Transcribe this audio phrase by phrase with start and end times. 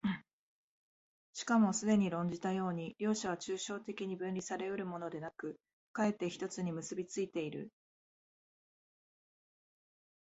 [1.33, 5.59] しかもすでに論じたように、両者は抽象的に分離され得るものでなく、
[5.93, 7.69] 却って一つに結び付いている。